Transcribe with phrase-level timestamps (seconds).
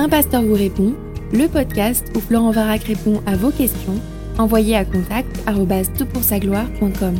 [0.00, 0.94] Un pasteur vous répond,
[1.32, 4.00] le podcast où Florent Varac répond à vos questions,
[4.38, 7.16] envoyez à contact gloire.com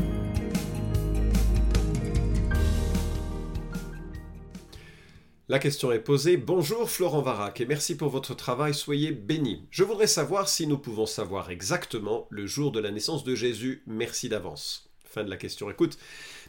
[5.49, 6.37] La question est posée.
[6.37, 9.67] Bonjour Florent Varac et merci pour votre travail, soyez béni.
[9.73, 13.83] Je voudrais savoir si nous pouvons savoir exactement le jour de la naissance de Jésus.
[13.89, 14.89] Merci d'avance.
[15.05, 15.69] Fin de la question.
[15.69, 15.99] Écoute,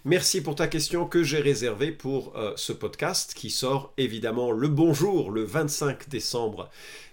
[0.06, 4.68] merci pour ta question que j'ai réservée pour euh, ce podcast qui sort évidemment le
[4.68, 6.70] bonjour le 25 décembre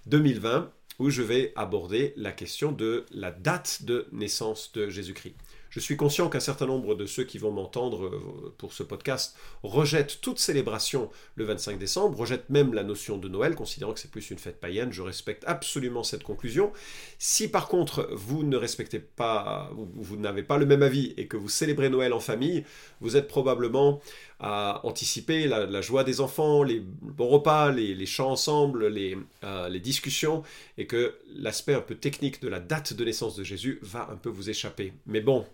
[0.06, 5.36] 2020 où je vais aborder la question de la date de naissance de Jésus-Christ.
[5.76, 9.36] Je suis conscient qu'un certain nombre de ceux qui vont m'entendre euh, pour ce podcast
[9.62, 14.10] rejettent toute célébration le 25 décembre, rejettent même la notion de Noël, considérant que c'est
[14.10, 14.90] plus une fête païenne.
[14.90, 16.72] Je respecte absolument cette conclusion.
[17.18, 21.36] Si par contre vous ne respectez pas, vous n'avez pas le même avis et que
[21.36, 22.64] vous célébrez Noël en famille,
[23.02, 24.00] vous êtes probablement
[24.38, 29.80] à anticiper la, joie des enfants, les bons repas, les, chants ensemble, les, euh, les
[29.80, 30.42] discussions,
[30.76, 34.16] et que l'aspect un peu technique de la date de naissance de Jésus va un
[34.16, 34.92] peu vous échapper.
[35.06, 35.46] Mais bon,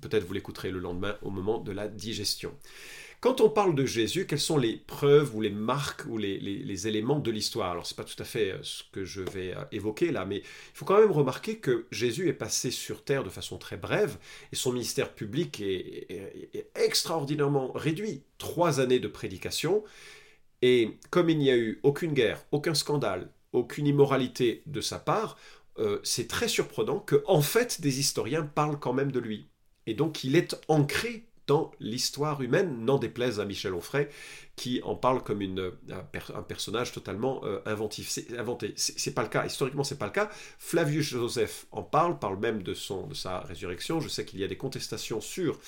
[0.00, 2.52] Peut-être vous l'écouterez le lendemain au moment de la digestion.
[3.20, 7.18] Quand on parle de Jésus, quelles sont les preuves ou les marques ou les, éléments
[7.18, 7.70] de l'histoire?
[7.72, 10.24] Alors, ce n'est pas tout à fait euh, ce que je vais euh, évoquer là,
[10.24, 13.76] mais il faut quand même remarquer que Jésus est passé sur terre de façon très
[13.76, 14.16] brève
[14.52, 18.22] et son ministère public est, extraordinairement réduit.
[18.38, 19.84] Trois années de prédication.
[20.62, 25.36] Et comme il n'y a eu aucune guerre, aucun scandale, aucune immoralité de sa part,
[25.78, 29.50] euh, c'est très surprenant que, en fait, des historiens parlent quand même de lui.
[29.86, 34.08] Et donc il est ancré dans l'histoire humaine, n'en déplaise à Michel Onfray,
[34.54, 38.08] qui en parle comme une, un, personnage totalement euh, inventif.
[38.08, 38.72] C'est inventé.
[38.76, 39.44] C'est pas le cas.
[39.44, 40.30] Historiquement, c'est pas le cas.
[40.60, 43.98] Flavius Joseph en parle, parle même de, son, de sa résurrection.
[43.98, 45.58] Je sais qu'il y a des contestations sur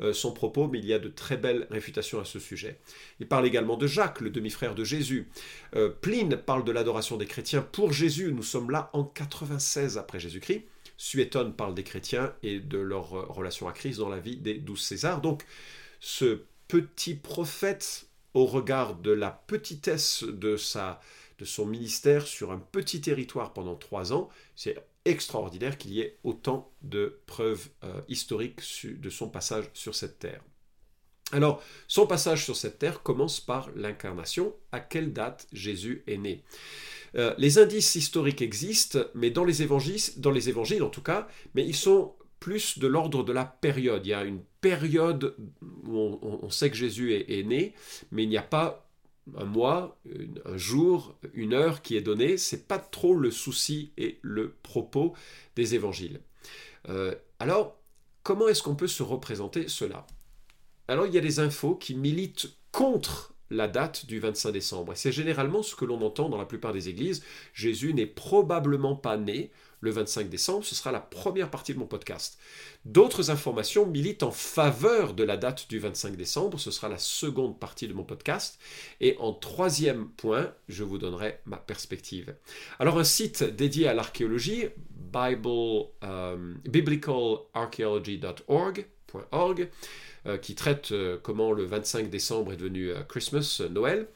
[0.00, 2.80] euh, son propos, mais il y a de très belles réfutations à ce sujet.
[3.20, 5.28] Il parle également de Jacques, le demi-frère de Jésus.
[5.76, 8.32] Euh, Pline parle de l'adoration des chrétiens pour Jésus.
[8.32, 10.64] Nous sommes là en 96 après Jésus-Christ.
[10.98, 14.54] Suétone parle des chrétiens et de leur euh, relation à Christ dans la vie des
[14.54, 15.22] douze Césars.
[15.22, 15.44] Donc,
[16.00, 21.00] ce petit prophète, au regard de la petitesse de, sa,
[21.38, 26.18] de son ministère sur un petit territoire pendant trois ans, c'est extraordinaire qu'il y ait
[26.24, 30.42] autant de preuves euh, historiques de son passage sur cette terre.
[31.32, 34.54] Alors, son passage sur cette terre commence par l'incarnation.
[34.72, 36.42] À quelle date Jésus est né?
[37.16, 41.28] Euh, les indices historiques existent, mais dans les évangiles, dans les évangiles en tout cas,
[41.54, 44.06] mais ils sont plus de l'ordre de la période.
[44.06, 45.34] Il y a une période
[45.84, 47.74] où on, sait que Jésus est, né,
[48.10, 48.88] mais il n'y a pas
[49.36, 49.98] un mois,
[50.44, 52.36] un jour, une heure qui est donné.
[52.36, 55.14] C'est pas trop le souci et le propos
[55.56, 56.20] des évangiles.
[56.88, 57.76] Euh, alors,
[58.22, 60.06] comment est-ce qu'on peut se représenter cela?
[60.88, 64.92] Alors, il y a des infos qui militent contre la date du 25 décembre.
[64.92, 67.22] Et c'est généralement ce que l'on entend dans la plupart des églises.
[67.54, 69.50] Jésus n'est probablement pas né
[69.80, 72.38] le 25 décembre, ce sera la première partie de mon podcast.
[72.84, 77.60] D'autres informations militent en faveur de la date du 25 décembre, ce sera la seconde
[77.60, 78.58] partie de mon podcast.
[79.00, 82.34] Et en troisième point, je vous donnerai ma perspective.
[82.80, 85.48] Alors un site dédié à l'archéologie, Bible,
[86.02, 86.54] euh,
[90.42, 94.08] qui traite euh, comment le 25 décembre est devenu euh, Christmas, Noël,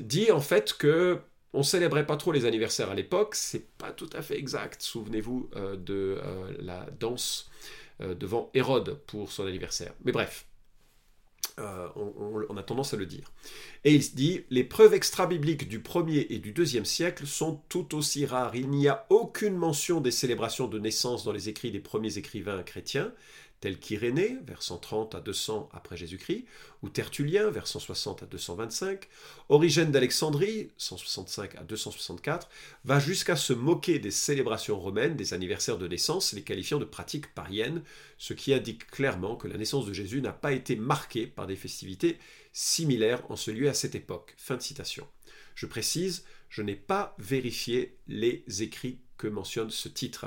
[0.00, 1.18] dit en fait que
[1.52, 4.82] on célébrait pas trop les anniversaires à l'époque, c'est pas tout à fait exact.
[4.82, 6.18] Souvenez-vous de
[6.58, 7.48] la danse
[8.00, 9.92] devant Hérode pour son anniversaire.
[10.04, 10.46] Mais bref,
[11.58, 13.30] on, a tendance à le dire.
[13.84, 18.26] Et il dit les preuves extra-bibliques du 1er et du 2e siècle sont tout aussi
[18.26, 18.56] rares.
[18.56, 22.62] Il n'y a aucune mention des célébrations de naissance dans les écrits des premiers écrivains
[22.62, 23.12] chrétiens
[23.64, 26.44] tels qu'Irénée, vers 130 à 200 après Jésus-Christ,
[26.82, 29.08] ou Tertullien, vers 160 à 225,
[29.48, 32.50] Origène d'Alexandrie, 165 à 264,
[32.84, 37.32] va jusqu'à se moquer des célébrations romaines, des anniversaires de naissance, les qualifiant de pratiques
[37.32, 37.82] pariennes,
[38.18, 41.56] ce qui indique clairement que la naissance de Jésus n'a pas été marquée par des
[41.56, 42.18] festivités
[42.52, 44.34] similaires en ce lieu à cette époque.
[44.36, 45.08] Fin de citation.
[45.54, 50.26] Je précise, je n'ai pas vérifié les écrits que mentionne ce titre.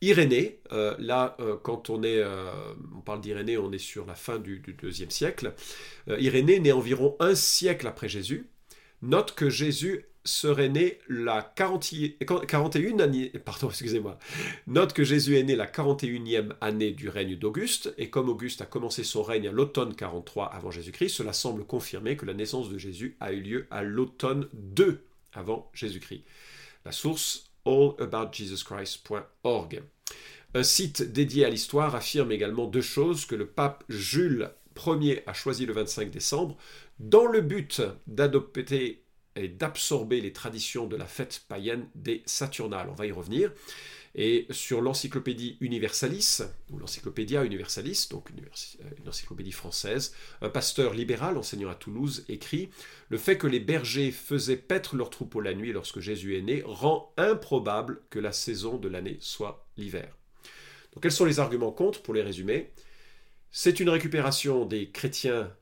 [0.00, 2.52] Irénée, euh, là, euh, quand on est, euh,
[3.04, 5.54] parle d'Irénée, on est sur la fin du, deuxième siècle.
[6.06, 8.46] Irénée, né environ un siècle après Jésus,
[9.02, 14.18] note que Jésus serait né la 41 année, pardon, excusez-moi,
[14.66, 18.66] note que Jésus est né la 41e année du règne d'Auguste, et comme Auguste a
[18.66, 22.78] commencé son règne à l'automne 43 avant Jésus-Christ, cela semble confirmer que la naissance de
[22.78, 25.02] Jésus a eu lieu à l'automne 2
[25.32, 26.24] avant Jésus-Christ.
[26.84, 27.47] La source
[30.54, 34.50] Un site dédié à l'histoire affirme également deux choses que le pape Jules
[34.86, 36.56] Ier a choisi le 25 décembre
[36.98, 39.04] dans le but d'adopter
[39.36, 42.88] et d'absorber les traditions de la fête païenne des Saturnales.
[42.90, 43.52] On va y revenir.
[44.14, 51.36] Et sur l'encyclopédie Universalis, ou l'encyclopédia Universalis, donc euh, une encyclopédie française, un pasteur libéral
[51.36, 52.70] enseignant à Toulouse écrit
[53.08, 56.62] Le fait que les bergers faisaient paître leurs troupeaux la nuit lorsque Jésus est né
[56.64, 60.16] rend improbable que la saison de l'année soit l'hiver.
[60.92, 62.70] Donc quels sont les arguments contre pour les résumer?
[63.50, 65.52] C'est une récupération des chrétiens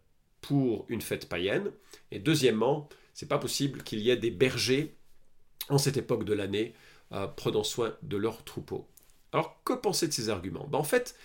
[0.40, 1.70] pour une fête païenne.
[2.10, 4.94] Et deuxièmement, c'est pas possible qu'il y ait des bergers
[5.68, 6.74] en cette époque de l'année
[7.12, 8.86] euh, prenant soin de leurs troupeaux.
[9.32, 10.66] Alors, que penser de ces arguments?
[10.70, 11.16] Ben, En fait,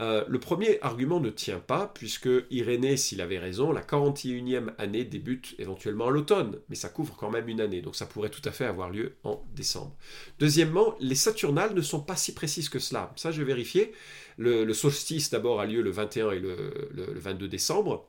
[0.00, 5.04] euh, le premier argument ne tient pas, puisque Irénée, s'il avait raison, la 41e année
[5.04, 8.42] débute éventuellement à l'automne, mais ça couvre quand même une année, donc ça pourrait tout
[8.44, 9.96] à fait avoir lieu en décembre.
[10.40, 13.12] Deuxièmement, les Saturnales ne sont pas si précises que cela.
[13.16, 13.92] Ça, je vais vérifier.
[14.36, 18.08] Le, solstice, d'abord, a lieu le 21 et le, 22 décembre.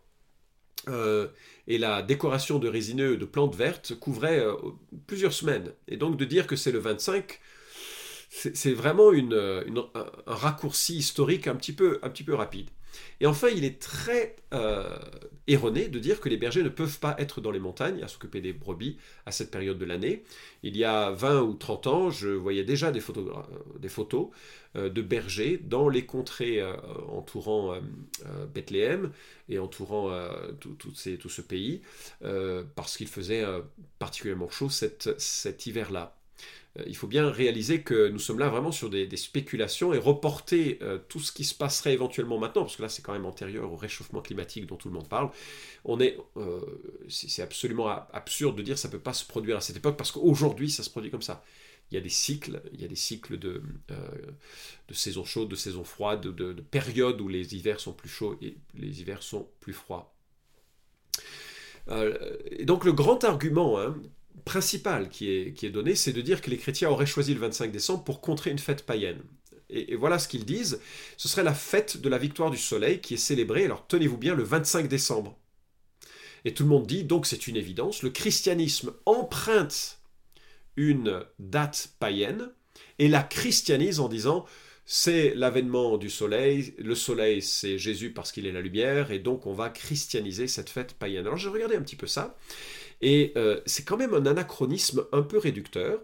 [0.88, 1.28] Euh,
[1.68, 4.44] et la décoration de résineux de plantes vertes couvrait
[5.08, 5.74] plusieurs semaines.
[5.88, 7.40] Et donc de dire que c'est le 25,
[8.30, 12.70] c'est vraiment un raccourci historique un petit peu, un petit peu rapide.
[13.20, 14.98] Et enfin, il est très euh,
[15.48, 18.42] erroné de dire que les bergers ne peuvent pas être dans les montagnes à s'occuper
[18.42, 20.24] des brebis à cette période de l'année.
[20.64, 23.28] Il y a 20 ou 30 ans, je voyais déjà des photos,
[23.84, 24.30] euh, photos
[24.76, 26.62] euh, de bergers dans les contrées
[27.10, 27.78] entourant
[28.54, 29.12] Bethléem
[29.50, 30.12] et entourant
[30.60, 31.82] tout, ce pays,
[32.76, 33.46] parce qu'il faisait
[34.00, 36.16] particulièrement chaud cet hiver-là.
[36.80, 40.80] Euh, il faut bien réaliser que nous sommes là vraiment sur des, spéculations et reporter
[40.82, 43.72] euh, tout ce qui se passerait éventuellement maintenant, parce que là c'est quand même antérieur
[43.72, 45.30] au réchauffement climatique dont tout le monde parle.
[45.86, 46.60] On est, euh,
[47.08, 50.12] c'est absolument absurde de dire ça ne peut pas se produire à cette époque, parce
[50.12, 51.44] qu'aujourd'hui ça se produit comme ça.
[51.92, 55.56] Il y a des cycles, il y a des cycles de, de saison chaude, de
[55.56, 59.48] saison froide, de, de périodes où les hivers sont plus chauds et les hivers sont
[59.60, 60.16] plus froids.
[61.92, 63.96] et donc le grand argument hein,
[64.46, 67.72] principal qui est, qui donné, c'est de dire que les chrétiens auraient choisi le 25
[67.72, 69.22] décembre pour contrer une fête païenne.
[69.70, 70.80] Et, voilà ce qu'ils disent.
[71.18, 74.36] Ce serait la fête de la victoire du soleil qui est célébrée, alors tenez-vous bien,
[74.36, 75.38] le 25 décembre.
[76.46, 80.00] Et tout le monde dit, donc c'est une évidence, le christianisme emprunte
[80.78, 82.52] une date païenne
[83.00, 84.46] et la christianise en disant
[84.86, 89.48] c'est l'avènement du soleil, le soleil c'est Jésus parce qu'il est la lumière, et donc
[89.48, 91.26] on va christianiser cette fête païenne.
[91.26, 92.38] Alors j'ai regardé un petit peu ça,
[93.02, 96.02] et euh, c'est quand même un anachronisme un peu réducteur,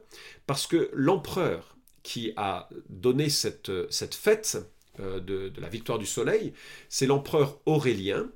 [0.47, 4.57] parce que l'empereur qui a donné cette, cette fête
[4.99, 6.53] euh, de, la victoire du soleil,
[6.89, 8.31] c'est l'empereur Aurélien,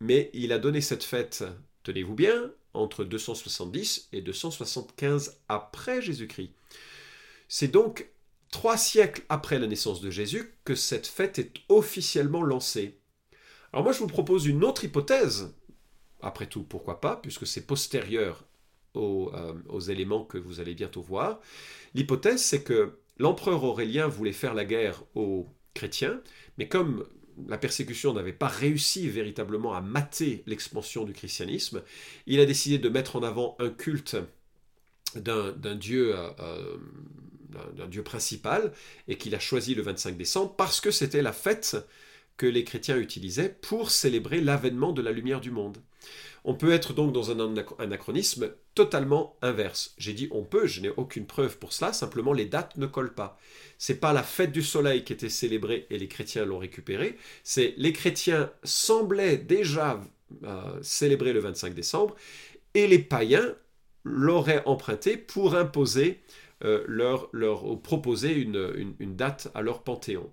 [0.00, 1.44] mais il a donné cette fête,
[1.84, 6.50] tenez-vous bien, entre 270 et 275 après Jésus-Christ.
[7.48, 8.08] C'est donc
[8.50, 12.98] trois siècles après la naissance de Jésus que cette fête est officiellement lancée.
[13.72, 15.54] Alors moi je vous propose une autre hypothèse
[16.22, 18.44] après tout, pourquoi pas, puisque c'est postérieur
[18.96, 21.40] euh, aux, éléments que vous allez bientôt voir.
[21.94, 26.22] L'hypothèse, c'est que l'empereur Aurélien voulait faire la guerre aux chrétiens,
[26.56, 27.06] mais comme
[27.46, 31.82] la persécution n'avait pas réussi véritablement à mater l'expansion du christianisme,
[32.26, 34.16] il a décidé de mettre en avant un culte
[35.20, 36.76] d'un dieu, euh, euh,
[37.74, 38.72] d'un dieu principal,
[39.08, 41.76] et qu'il a choisi le 25 décembre parce que c'était la fête
[42.36, 45.78] que les chrétiens utilisaient pour célébrer l'avènement de la lumière du monde.
[46.44, 49.94] On peut être donc dans un anachronisme totalement inverse.
[49.98, 53.14] J'ai dit on peut, je n'ai aucune preuve pour cela, simplement les dates ne collent
[53.14, 53.38] pas.
[53.78, 57.74] C'est pas la fête du soleil qui était célébrée et les chrétiens l'ont récupérée, c'est
[57.78, 60.00] les chrétiens semblaient déjà
[60.44, 62.14] euh, célébrer le 25 décembre
[62.74, 63.56] et les païens
[64.06, 66.20] l'auraient emprunté pour imposer
[66.64, 70.32] euh, leur, leur proposer une, date à leur panthéon.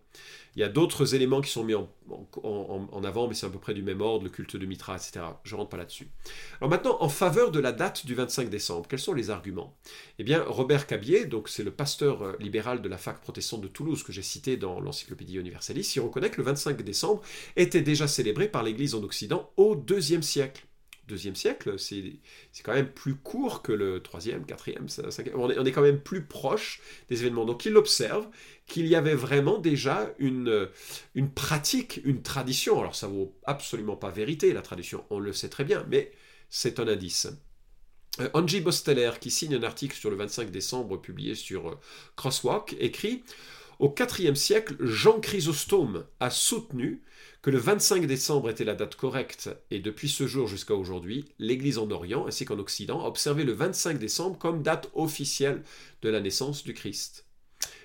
[0.55, 3.73] Il y a d'autres éléments qui sont mis en, avant, mais c'est à peu près
[3.73, 5.25] du même ordre, le culte de Mitra, etc.
[5.43, 6.07] Je ne rentre pas là-dessus.
[6.61, 9.75] Alors maintenant, en faveur de la date du 25 décembre, quels sont les arguments?
[10.19, 13.67] Eh bien, Robert Cabier, donc c'est le pasteur euh, libéral de la fac protestante de
[13.67, 17.21] Toulouse que j'ai cité dans l'Encyclopédie Universalis, il reconnaît que le 25 décembre
[17.55, 20.67] était déjà célébré par l'Église en Occident au IIe siècle
[21.07, 22.19] deuxième siècle, c'est
[22.63, 25.39] quand même plus court que le troisième, quatrième, cinquième.
[25.39, 27.45] On est, quand même plus proche des événements.
[27.45, 28.27] Donc il observe
[28.67, 30.69] qu'il y avait vraiment déjà une,
[31.15, 32.79] une pratique, une tradition.
[32.79, 36.11] Alors ça vaut absolument pas vérité, la tradition, on le sait très bien, mais
[36.49, 37.27] c'est un indice.
[38.19, 41.79] Euh, Angie Bosteller, qui signe un article sur le 25 décembre publié sur euh,
[42.15, 43.23] Crosswalk, écrit
[43.79, 47.01] Au IVe siècle, Jean Chrysostome a soutenu
[47.41, 51.77] que le 25 décembre était la date correcte, et depuis ce jour jusqu'à aujourd'hui, l'Église
[51.77, 55.61] en Orient ainsi qu'en Occident a observé le 25 décembre comme date officielle
[56.01, 57.25] de la naissance du Christ.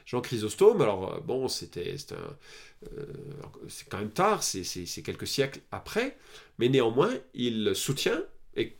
[0.06, 3.04] Jean Chrysostome, alors euh, bon, c'était euh,
[3.68, 6.16] c'est quand même tard, c'est quelques siècles après,
[6.58, 8.22] mais néanmoins, il soutient,
[8.56, 8.76] et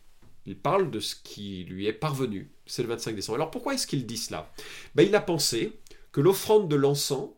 [0.47, 2.50] Il parle de ce qui lui est parvenu.
[2.67, 3.37] C'est le 25 décembre.
[3.37, 4.50] Alors pourquoi est-ce qu'il dit cela?
[4.95, 5.73] Ben, Il a pensé
[6.12, 7.31] que l'offrande de l'encens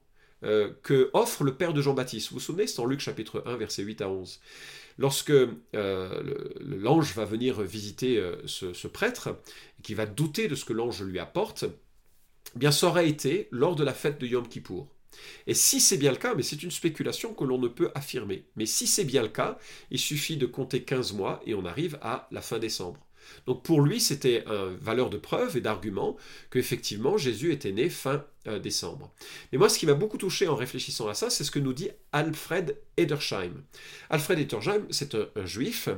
[0.42, 3.56] euh, que offre le père de Jean-Baptiste, vous vous souvenez, c'est en Luc chapitre 1,
[3.56, 4.40] versets 8 à 11.
[4.96, 6.22] Lorsque euh,
[6.60, 9.38] l'ange va venir visiter euh, ce, prêtre,
[9.82, 11.64] qui va douter de ce que l'ange lui apporte,
[12.54, 14.88] eh bien ça aurait été lors de la fête de Yom Kippour.
[15.46, 18.46] Et si c'est bien le cas, mais c'est une spéculation que l'on ne peut affirmer,
[18.56, 19.58] mais si c'est bien le cas,
[19.90, 22.98] il suffit de compter 15 mois et on arrive à la fin décembre.
[23.46, 26.16] Donc pour lui, c'était une valeur de preuve et d'argument
[26.50, 29.12] qu'effectivement Jésus était né fin euh, décembre.
[29.52, 31.74] Mais moi, ce qui m'a beaucoup touché en réfléchissant à ça, c'est ce que nous
[31.74, 33.52] dit Alfred Edersheim.
[34.08, 35.90] Alfred Edersheim, c'est un, juif,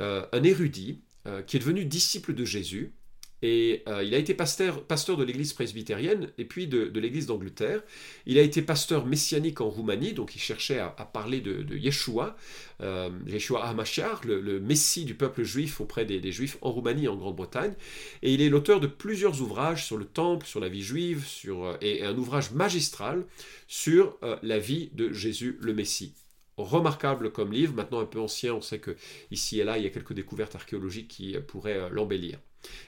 [0.00, 2.92] euh, un érudit, euh, qui est devenu disciple de Jésus
[3.42, 7.82] et euh, il a été pasteur, pasteur de l'église presbytérienne et puis de, l'église d'Angleterre.
[8.24, 12.36] Il a été pasteur messianique en Roumanie, donc il cherchait à, parler de, Yeshua,
[12.80, 17.16] euh, Yeshua HaMashiach, le, messie du peuple juif auprès des, juifs en Roumanie et en
[17.16, 17.74] Grande-Bretagne.
[18.22, 21.64] Et il est l'auteur de plusieurs ouvrages sur le temple, sur la vie juive, sur,
[21.64, 23.24] euh, et un ouvrage magistral
[23.66, 26.14] sur la vie de Jésus le Messie
[26.56, 28.96] remarquable comme livre, maintenant un peu ancien, on sait que
[29.30, 32.38] ici et là il y a quelques découvertes archéologiques qui pourraient l'embellir.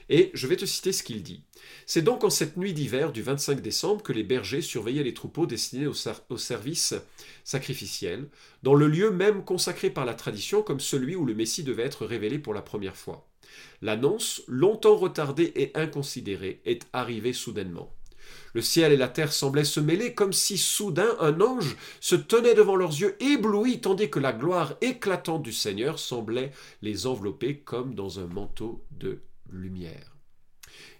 [0.09, 1.43] Et je vais te citer ce qu'il dit.
[1.85, 5.45] C'est donc en cette nuit d'hiver du 25 décembre que les bergers surveillaient les troupeaux
[5.45, 6.93] destinés au, service
[7.43, 8.27] sacrificiel,
[8.63, 12.05] dans le lieu même consacré par la tradition comme celui où le Messie devait être
[12.05, 13.27] révélé pour la première fois.
[13.81, 17.94] L'annonce, longtemps retardée et inconsidérée, est arrivée soudainement.
[18.55, 22.53] Le ciel et la terre semblaient se mêler comme si soudain un ange se tenait
[22.53, 27.95] devant leurs yeux éblouis tandis que la gloire éclatante du Seigneur semblait les envelopper comme
[27.95, 29.19] dans un manteau de
[29.51, 30.15] lumière.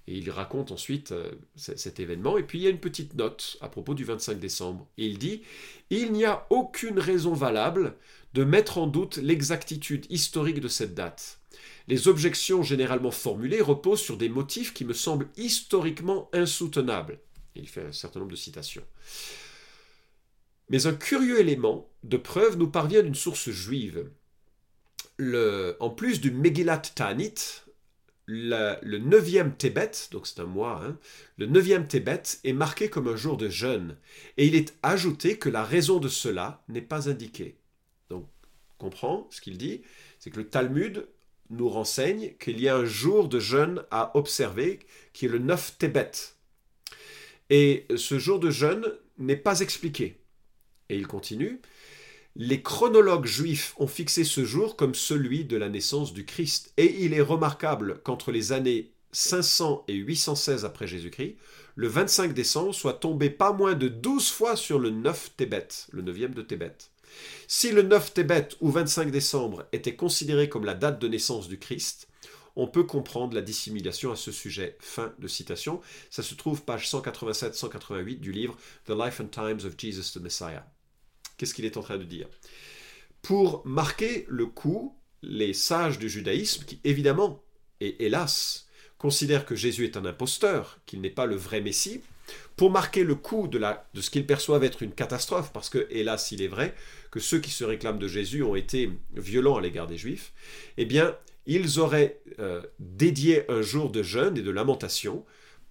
[0.06, 2.38] Et il raconte ensuite euh, cet événement.
[2.38, 4.86] Et puis il y a une petite note à propos du 25 décembre.
[4.98, 5.42] Il dit
[5.90, 7.96] Il n'y a aucune raison valable
[8.34, 11.40] de mettre en doute l'exactitude historique de cette date.
[11.88, 17.20] Les objections généralement formulées reposent sur des motifs qui me semblent historiquement insoutenables.
[17.56, 18.86] Il fait un certain nombre de citations.
[20.70, 24.10] Mais un curieux élément de preuve nous parvient d'une source juive.
[25.80, 27.62] En plus du Megillat Ta'anit,
[28.28, 30.98] le neuvième Tébet, donc c'est un mois, hein,
[31.38, 33.98] le neuvième Tébet est marqué comme un jour de jeûne,
[34.38, 37.60] et il est ajouté que la raison de cela n'est pas indiquée.
[38.10, 38.28] Donc,
[38.80, 39.84] comprend ce qu'il dit,
[40.20, 41.08] c'est que le Talmud
[41.52, 44.80] nous renseigne qu'il y a un jour de jeûne à observer,
[45.14, 46.12] qui est le 9 Tébet.
[47.50, 48.86] Et ce jour de jeûne
[49.18, 50.20] n'est pas expliqué.
[50.90, 51.62] Et il continue,
[52.36, 57.04] les chronologues juifs ont fixé ce jour comme celui de la naissance du Christ, et
[57.06, 61.38] il est remarquable qu'entre les années 500 et 816 après Jésus-Christ,
[61.76, 66.02] le 25 décembre soit tombé pas moins de 12 fois sur le 9 Tébet, le
[66.04, 66.76] 9e de Tébet.
[67.48, 71.58] Si le 9 Tébet ou 25 décembre était considéré comme la date de naissance du
[71.58, 72.10] Christ,
[72.56, 74.78] on peut comprendre la dissimulation à ce sujet.
[74.80, 75.82] Fin de citation.
[76.10, 80.66] Ça se trouve page 187-188 du livre The Life and Times of Jesus the Messiah.
[81.38, 82.28] Qu'est-ce qu'il est en train de dire?
[83.22, 87.44] Pour marquer le coup, les sages du judaïsme, qui évidemment,
[87.82, 92.02] et hélas, considèrent que Jésus est un imposteur, qu'il n'est pas le vrai Messie,
[92.56, 93.60] pour marquer le coup de,
[93.94, 96.74] de ce qu'ils perçoivent être une catastrophe, parce que, hélas, il est vrai
[97.12, 100.32] que ceux qui se réclament de Jésus ont été violents à l'égard des Juifs,
[100.78, 105.26] eh bien, ils auraient euh, dédié un jour de jeûne et de lamentation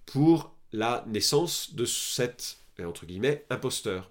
[0.05, 4.09] pour la naissance de cet, entre guillemets, imposteur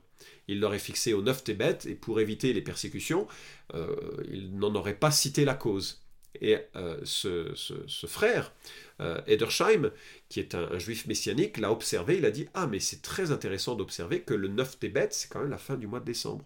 [0.49, 3.26] il l'aurait fixé au 9 Tébet, et pour éviter les persécutions,
[3.75, 3.97] euh,
[4.30, 6.02] il n'en aurait pas cité la cause.
[6.40, 8.52] Et euh, ce, frère,
[9.00, 9.90] euh, Edersheim,
[10.28, 13.76] qui est un, juif messianique, l'a observé, il a dit Ah, mais c'est très intéressant
[13.76, 16.44] d'observer que le 9 Tébet, c'est quand même la fin du mois de décembre.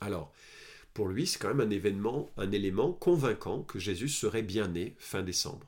[0.00, 0.32] Alors,
[0.94, 4.94] pour lui, c'est quand même un événement, un élément convaincant que Jésus serait bien né
[4.98, 5.66] fin décembre.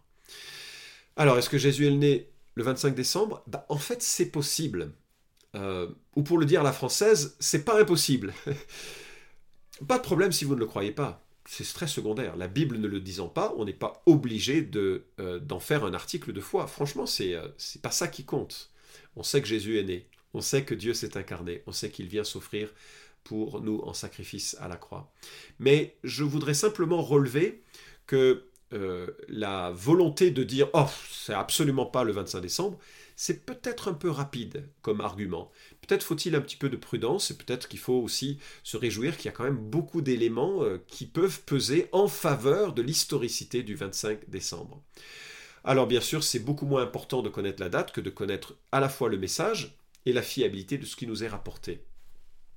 [1.17, 3.43] Alors, est-ce que Jésus est né le 25 décembre?
[3.49, 4.93] Bah, En fait, c'est possible.
[5.57, 8.35] Euh, ou pour le dire la française, c'est pas impossible.
[9.89, 11.27] pas de problème si vous ne le croyez pas.
[11.49, 12.37] C'est très secondaire.
[12.37, 15.95] La Bible ne le disant pas, on n'est pas obligé de, euh, d'en faire un
[15.95, 16.67] article de foi.
[16.67, 17.49] Franchement, c'est, euh,
[17.83, 18.71] pas ça qui compte.
[19.17, 20.07] On sait que Jésus est né.
[20.35, 21.63] On sait que Dieu s'est incarné.
[21.67, 22.73] On sait qu'il vient s'offrir
[23.27, 25.13] pour nous en sacrifice à la croix.
[25.59, 27.63] Mais je voudrais simplement relever
[28.07, 28.45] que
[29.29, 32.79] la volonté de dire oh c'est absolument pas le 25 décembre
[33.17, 35.51] c'est peut-être un peu rapide comme argument.
[35.81, 39.27] Peut-être faut-il un petit peu de prudence et peut-être qu'il faut aussi se réjouir qu'il
[39.27, 43.75] y a quand même beaucoup d'éléments euh, qui peuvent peser en faveur de l'historicité du
[43.75, 44.83] 25 décembre.
[45.65, 48.81] Alors bien sûr, c'est beaucoup moins important de connaître la date que de connaître à
[48.81, 51.83] la fois le message et la fiabilité de ce qui nous est rapporté.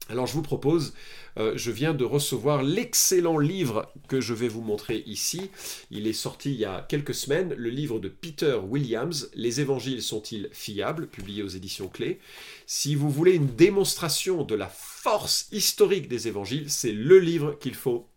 [0.07, 0.93] Alors je vous propose,
[1.37, 5.51] euh, je viens de recevoir l'excellent livre que je vais vous montrer ici.
[5.91, 10.01] Il est sorti il y a quelques semaines, le livre de Peter Williams, Les évangiles
[10.01, 12.19] sont-ils fiables, publié aux éditions Clés.
[12.65, 17.75] Si vous voulez une démonstration de la force historique des évangiles, c'est le livre qu'il
[17.75, 18.07] faut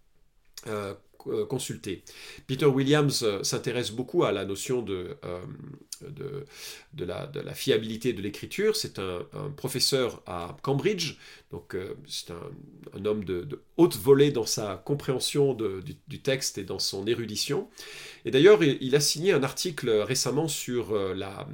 [0.67, 0.95] euh,
[1.27, 2.03] euh, consulter.
[2.47, 5.19] Peter Williams s'intéresse beaucoup à la notion de,
[6.11, 8.77] de, la, fiabilité de l'écriture.
[8.77, 9.25] C'est un,
[9.57, 11.17] professeur à Cambridge,
[11.51, 16.79] donc euh, c'est un, homme de, haute volée dans sa compréhension du, texte et dans
[16.79, 17.69] son érudition.
[18.25, 21.49] Et d'ailleurs, il, a signé un article récemment sur euh, la,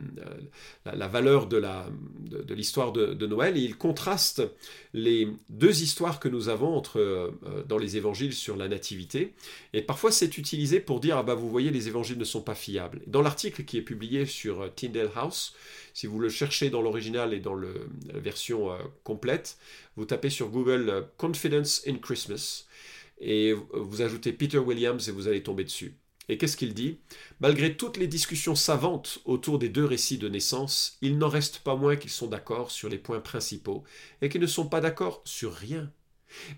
[0.84, 4.42] la, valeur de l'histoire de, Noël et il contraste
[4.94, 7.30] les deux histoires que nous avons entre, euh,
[7.66, 9.34] dans les évangiles sur la nativité.
[9.72, 12.54] Et parfois, c'est utilisé pour dire, ah bah vous voyez, les évangiles ne sont pas
[12.54, 13.00] fiables.
[13.06, 15.54] Dans l'article qui est publié sur euh, Tyndale House.
[15.94, 17.68] Si vous le cherchez dans l'original et dans la
[18.14, 19.58] version euh, complète,
[19.96, 22.66] vous tapez sur Google euh, Confidence in Christmas
[23.20, 25.96] et vous ajoutez Peter Williams et vous allez tomber dessus.
[26.28, 27.00] Et qu'est-ce qu'il dit?
[27.40, 31.74] Malgré toutes les discussions savantes autour des deux récits de naissance, il n'en reste pas
[31.74, 33.82] moins qu'ils sont d'accord sur les points principaux
[34.22, 35.90] et qu'ils ne sont pas d'accord sur rien.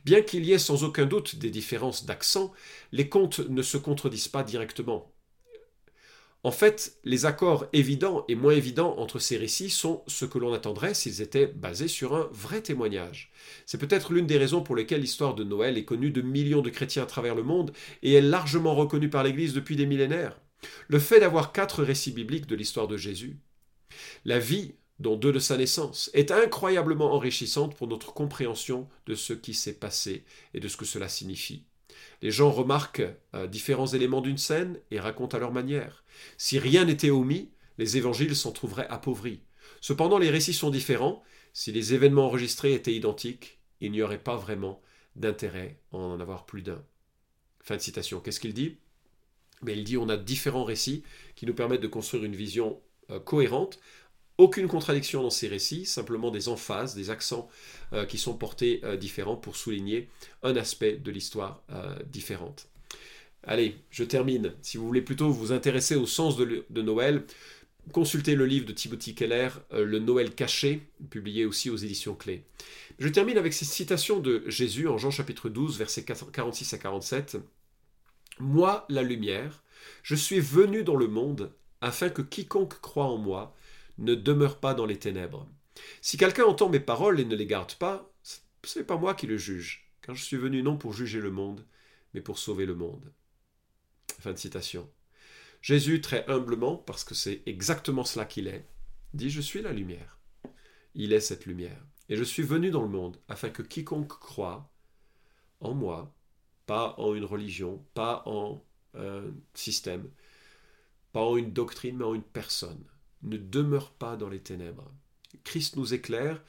[0.04, 2.52] Bien qu'il y ait sans aucun doute des différences d'accent,
[2.92, 5.10] les contes ne se contredisent pas directement.
[6.42, 10.54] En fait, les accords évidents et moins évidents entre ces récits sont ce que l'on
[10.54, 13.30] attendrait s'ils étaient basés sur un vrai témoignage.
[13.66, 16.70] C'est peut-être l'une des raisons pour lesquelles l'histoire de Noël est connue de millions de
[16.70, 20.40] chrétiens à travers le monde et est largement reconnue par l'Église depuis des millénaires.
[20.88, 23.38] Le fait d'avoir quatre récits bibliques de l'histoire de Jésus,
[24.24, 29.32] la vie dont deux de sa naissance, est incroyablement enrichissante pour notre compréhension de ce
[29.32, 31.64] qui s'est passé et de ce que cela signifie.
[32.22, 33.02] Les gens remarquent
[33.34, 36.04] euh, différents éléments d'une scène et racontent à leur manière.
[36.36, 39.42] Si rien n'était omis, les évangiles s'en trouveraient appauvris.
[39.80, 41.22] Cependant, les récits sont différents.
[41.52, 44.82] Si les événements enregistrés étaient identiques, il n'y aurait pas vraiment
[45.16, 46.84] d'intérêt à en avoir plus d'un.
[47.62, 48.20] Fin de citation.
[48.20, 48.78] Qu'est-ce qu'il dit?
[49.62, 51.02] Mais il dit on a différents récits
[51.34, 52.80] qui nous permettent de construire une vision
[53.10, 53.78] euh, cohérente
[54.40, 57.48] aucune contradiction dans ces récits, simplement des emphases, des accents
[57.92, 60.08] euh, qui sont portés euh, différents pour souligner
[60.42, 62.68] un aspect de l'histoire euh, différente.
[63.42, 64.54] Allez, je termine.
[64.62, 67.24] Si vous voulez plutôt vous intéresser au sens de, Noël,
[67.92, 72.44] consultez le livre de Timothy Keller, Le Noël caché, publié aussi aux éditions Clés.
[72.98, 77.38] Je termine avec cette citation de Jésus en Jean chapitre 12, versets 46 à 47.
[78.40, 79.62] Moi, la lumière,
[80.02, 81.50] je suis venu dans le monde
[81.80, 83.54] afin que quiconque croit en moi
[84.00, 85.48] ne demeure pas dans les ténèbres.
[86.00, 89.26] Si quelqu'un entend mes paroles et ne les garde pas, ce n'est pas moi qui
[89.26, 91.64] le juge, car je suis venu non pour juger le monde,
[92.14, 93.12] mais pour sauver le monde.
[94.20, 94.90] Fin de citation.
[95.62, 98.66] Jésus, très humblement, parce que c'est exactement cela qu'il est,
[99.14, 100.18] dit Je suis la lumière.
[100.94, 101.84] Il est cette lumière.
[102.08, 104.70] Et je suis venu dans le monde afin que quiconque croit
[105.60, 106.14] en moi,
[106.66, 110.10] pas en une religion, pas en un système,
[111.12, 112.82] pas en une doctrine, mais en une personne,
[113.22, 114.90] ne demeure pas dans les ténèbres.
[115.44, 116.42] Christ nous éclaire,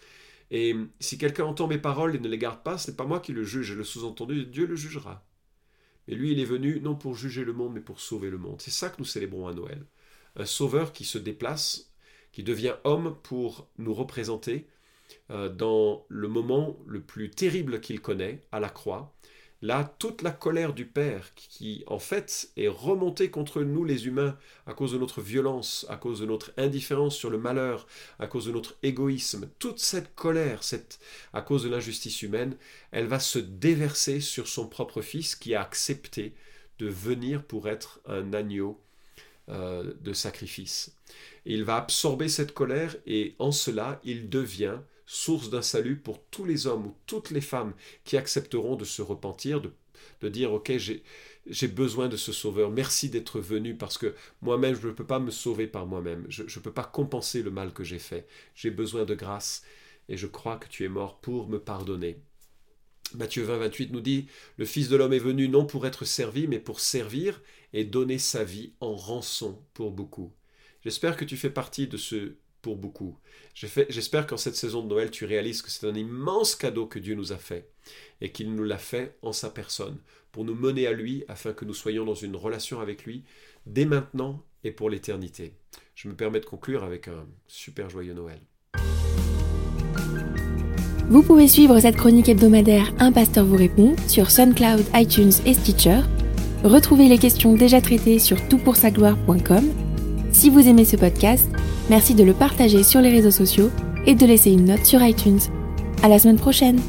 [0.50, 3.20] et si quelqu'un entend mes paroles et ne les garde pas, ce n'est pas moi
[3.20, 5.26] qui le juge, le sous-entendu, Dieu le jugera.
[6.08, 8.62] Mais lui, il est venu non pour juger le monde, mais pour sauver le monde.
[8.62, 9.86] C'est ça que nous célébrons à Noël.
[10.36, 11.94] Un sauveur qui se déplace,
[12.32, 14.68] qui devient homme pour nous représenter
[15.30, 19.14] euh, dans le moment le plus terrible qu'il connaît, à la croix,
[19.64, 24.36] Là, toute la colère du Père, qui en fait est remontée contre nous les humains
[24.66, 27.86] à cause de notre violence, à cause de notre indifférence sur le malheur,
[28.18, 30.62] à cause de notre égoïsme, toute cette colère,
[31.34, 32.58] à cause de l'injustice humaine,
[32.92, 36.34] elle va se déverser sur son propre Fils qui a accepté
[36.80, 38.82] de venir pour être un agneau
[39.50, 40.96] euh, de sacrifice.
[41.46, 44.80] il va absorber cette colère et en cela, il devient
[45.12, 47.74] source d'un salut pour tous les hommes ou toutes les femmes
[48.06, 50.72] qui accepteront de se repentir, de, dire ok
[51.48, 55.20] j'ai besoin de ce sauveur, merci d'être venu parce que moi-même je ne peux pas
[55.20, 58.72] me sauver par moi-même, je ne peux pas compenser le mal que j'ai fait, j'ai
[58.72, 59.64] besoin de grâce
[60.08, 62.22] et je crois que tu es mort pour me pardonner.
[63.14, 66.48] Matthieu 20, 28 nous dit Le Fils de l'homme est venu non pour être servi,
[66.48, 67.42] mais pour servir
[67.74, 70.32] et donner sa vie en rançon pour beaucoup.
[70.86, 73.18] J'espère que tu fais partie de ce pour beaucoup.
[73.54, 77.16] J'espère qu'en cette saison de Noël, tu réalises que c'est un immense cadeau que Dieu
[77.16, 77.70] nous a fait
[78.22, 79.98] et qu'il nous l'a fait en sa personne
[80.32, 83.24] pour nous mener à lui afin que nous soyons dans une relation avec lui
[83.66, 85.54] dès maintenant et pour l'éternité.
[85.96, 88.40] Je me permets de conclure avec un super joyeux Noël.
[91.10, 96.00] Vous pouvez suivre cette chronique hebdomadaire Un pasteur vous répond sur SoundCloud, iTunes et Stitcher.
[96.64, 99.91] Retrouvez les questions déjà traitées sur toutpoursagloire.com.
[100.42, 101.46] Si vous aimez ce podcast,
[101.92, 103.70] Merci de le partager sur les réseaux sociaux
[104.08, 105.38] et de laisser une note sur iTunes.
[106.02, 106.80] À la semaine prochaine!